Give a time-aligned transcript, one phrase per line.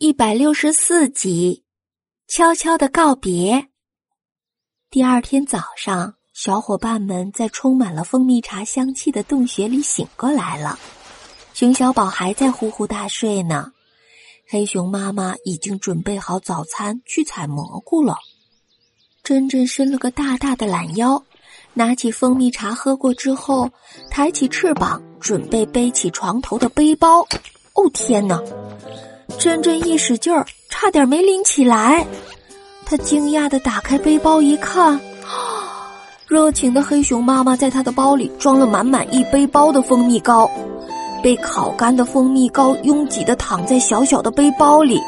[0.00, 1.64] 一百六十四集，
[2.26, 3.68] 悄悄的告别。
[4.90, 10.78] 第二天早上，小伙伴们在充满了蜂蜜茶香气的洞穴里醒过来了。
[11.52, 13.72] 熊小宝还在呼呼大睡呢。
[14.48, 18.16] 黑熊妈妈已经准备好早餐去采蘑菇了。
[19.22, 21.22] 珍珍伸了个大大的懒腰，
[21.72, 23.70] 拿起蜂蜜茶喝过之后，
[24.10, 27.20] 抬起翅膀准备背起床头的背包。
[27.74, 28.40] 哦天哪！
[29.38, 32.06] 珍珍一使劲儿，差点没拎起来。
[32.86, 34.98] 他惊讶的打开背包一看，
[36.26, 40.50] 热情的黑熊妈妈在他的包里装了满满一背包的蜂蜜糕。
[41.22, 45.00] 被烤干的蜂蜜糕拥挤的躺在小小的背包里，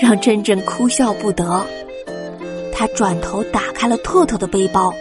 [0.00, 1.64] 让珍珍哭笑不得。
[2.72, 4.92] 他转头打开了特特的背包，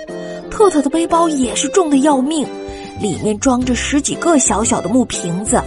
[0.52, 2.48] 特特的背包也是重的要命，
[3.00, 5.60] 里面装着十几个小小的木瓶子，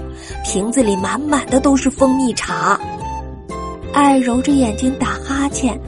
[0.44, 2.78] 瓶子里满满的都是蜂蜜茶。
[3.92, 5.78] 爱揉着眼睛打哈欠，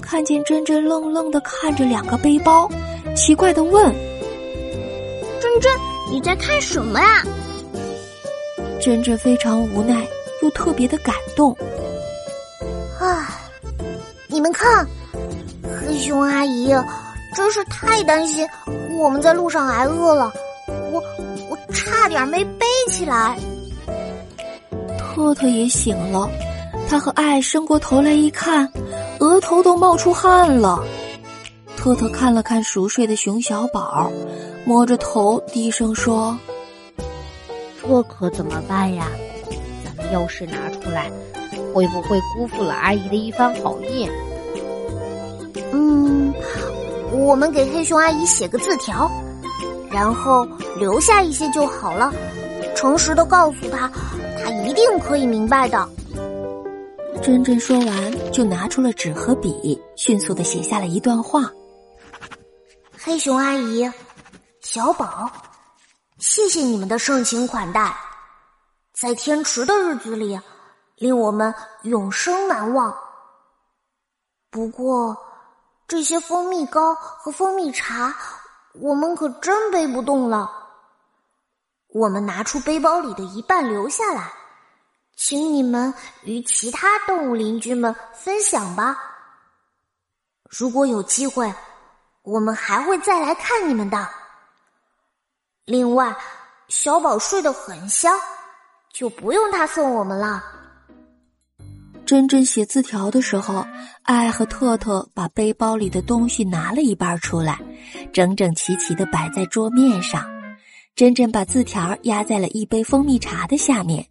[0.00, 2.68] 看见珍珍愣愣的看着两个背包，
[3.16, 3.92] 奇怪的问
[5.40, 5.70] ：“珍珍，
[6.10, 7.22] 你在看什么呀？”
[8.80, 10.06] 珍珍非常无奈，
[10.42, 11.52] 又特别的感动。
[13.00, 13.40] 啊，
[14.28, 14.86] 你们看，
[15.62, 16.68] 黑熊阿姨
[17.34, 18.46] 真是太担心
[18.96, 20.32] 我们在路上挨饿了，
[20.92, 21.02] 我
[21.50, 23.36] 我差点没背起来。
[24.96, 26.30] 特特也醒了。
[26.88, 28.66] 他和爱伸过头来一看，
[29.20, 30.82] 额头都冒出汗了。
[31.76, 34.10] 特特看了看熟睡的熊小宝，
[34.64, 36.36] 摸着头低声说
[37.80, 39.06] ：“这可怎么办呀？
[39.84, 41.10] 咱们要是拿出来，
[41.74, 44.08] 会不会辜负了阿姨的一番好意？”
[45.70, 46.32] 嗯，
[47.12, 49.10] 我们给黑熊阿姨写个字条，
[49.90, 52.12] 然后留下一些就好了。
[52.74, 53.90] 诚实的告诉她，
[54.42, 55.88] 她一定可以明白的。
[57.20, 61.42] 珍珍说完，就拿出了纸和笔，迅速的写下了一段话
[62.98, 63.90] ：“黑熊阿姨，
[64.60, 65.30] 小宝，
[66.18, 67.94] 谢谢你们的盛情款待，
[68.92, 70.40] 在天池的日子里，
[70.96, 72.96] 令我们永生难忘。
[74.50, 75.16] 不过，
[75.86, 78.14] 这些蜂蜜糕和蜂蜜茶，
[78.80, 80.50] 我们可真背不动了。
[81.88, 84.32] 我们拿出背包里的一半留下来。”
[85.20, 85.92] 请你们
[86.22, 88.96] 与其他动物邻居们分享吧。
[90.48, 91.52] 如果有机会，
[92.22, 94.08] 我们还会再来看你们的。
[95.64, 96.16] 另外，
[96.68, 98.16] 小宝睡得很香，
[98.92, 100.40] 就不用他送我们了。
[102.06, 103.66] 珍珍写字条的时候，
[104.04, 107.60] 爱和特特把背包里的东西拿了一半出来，
[108.12, 110.24] 整整齐齐的摆在桌面上。
[110.94, 114.08] 珍珍把字条压在了一杯蜂蜜茶的下面。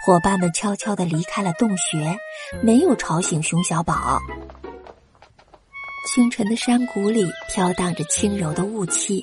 [0.00, 2.16] 伙伴们悄悄的离开了洞穴，
[2.62, 4.18] 没有吵醒熊小宝。
[6.06, 9.22] 清晨的山谷里飘荡着轻柔的雾气，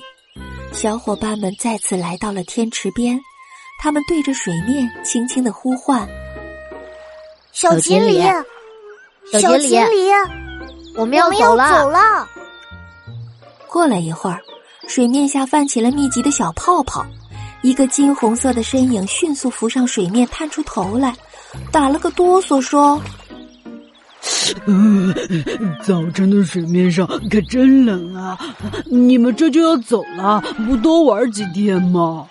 [0.72, 3.18] 小伙伴们再次来到了天池边，
[3.80, 6.06] 他们对着水面轻轻的呼唤
[7.52, 8.22] ：“小锦鲤，
[9.32, 10.10] 小锦鲤，
[10.94, 11.56] 我们要走
[11.88, 12.28] 了。”
[13.66, 14.40] 过了一会儿，
[14.86, 17.04] 水面下泛起了密集的小泡泡。
[17.62, 21.14] 一个金红色的身影迅速浮上水面，探出头来，
[21.72, 23.00] 打了个哆嗦，说：“，
[25.82, 28.38] 早晨的水面上可真冷啊！
[28.84, 32.26] 你们这就要走了，不多玩几天吗？”